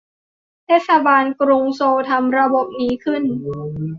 [0.65, 3.23] เทศบาลกรุงโซลทำระบบนี้ขึ้น